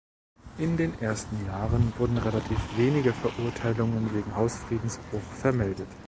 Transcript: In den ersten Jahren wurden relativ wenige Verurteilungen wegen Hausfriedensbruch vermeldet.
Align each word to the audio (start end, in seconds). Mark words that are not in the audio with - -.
In 0.57 0.77
den 0.77 0.99
ersten 0.99 1.45
Jahren 1.45 1.93
wurden 1.99 2.17
relativ 2.17 2.57
wenige 2.75 3.13
Verurteilungen 3.13 4.11
wegen 4.15 4.35
Hausfriedensbruch 4.35 5.21
vermeldet. 5.21 5.89